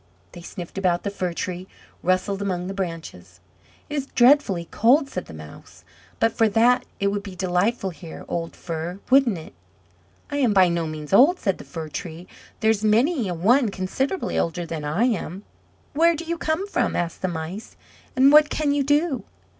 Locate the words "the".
1.03-1.11, 2.65-2.73, 5.27-5.33, 11.59-11.63, 17.21-17.27